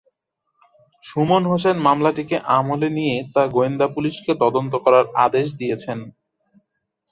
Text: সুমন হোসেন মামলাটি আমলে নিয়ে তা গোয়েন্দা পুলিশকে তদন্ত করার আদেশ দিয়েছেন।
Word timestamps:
সুমন 1.03 1.43
হোসেন 1.51 1.77
মামলাটি 1.85 2.23
আমলে 2.57 2.89
নিয়ে 2.97 3.15
তা 3.33 3.41
গোয়েন্দা 3.53 3.87
পুলিশকে 3.95 4.31
তদন্ত 4.43 4.73
করার 4.85 5.05
আদেশ 5.25 5.47
দিয়েছেন। 5.59 5.99